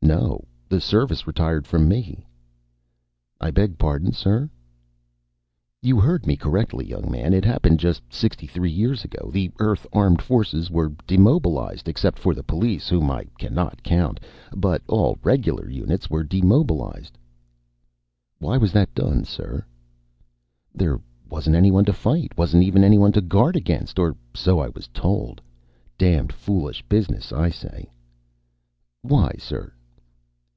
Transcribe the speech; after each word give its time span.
"No, 0.00 0.46
the 0.70 0.80
service 0.80 1.26
retired 1.26 1.66
from 1.66 1.86
me." 1.86 2.26
"I 3.42 3.50
beg 3.50 3.76
pardon, 3.76 4.12
sir?" 4.12 4.48
"You 5.82 6.00
heard 6.00 6.26
me 6.26 6.34
correctly, 6.34 6.86
young 6.86 7.10
man. 7.10 7.34
It 7.34 7.44
happened 7.44 7.78
just 7.78 8.00
sixty 8.10 8.46
three 8.46 8.70
years 8.70 9.04
ago. 9.04 9.28
The 9.30 9.50
Earth 9.58 9.86
Armed 9.92 10.22
Forces 10.22 10.70
were 10.70 10.94
demobilized, 11.06 11.88
except 11.90 12.18
for 12.18 12.32
the 12.32 12.42
police 12.42 12.88
whom 12.88 13.10
I 13.10 13.24
cannot 13.38 13.82
count. 13.82 14.18
But 14.56 14.80
all 14.86 15.18
regular 15.22 15.68
units 15.68 16.08
were 16.08 16.24
demobilized." 16.24 17.18
"Why 18.38 18.56
was 18.56 18.72
that 18.72 18.94
done, 18.94 19.24
sir?" 19.24 19.66
"There 20.74 21.00
wasn't 21.28 21.56
anyone 21.56 21.84
to 21.84 21.92
fight. 21.92 22.32
Wasn't 22.38 22.62
even 22.62 22.82
anyone 22.82 23.12
to 23.12 23.20
guard 23.20 23.56
against, 23.56 23.98
or 23.98 24.16
so 24.34 24.58
I 24.58 24.68
was 24.70 24.88
told. 24.94 25.42
Damned 25.98 26.32
foolish 26.32 26.82
business, 26.88 27.30
I 27.30 27.50
say." 27.50 27.90
"Why, 29.02 29.32
sir?" 29.38 29.74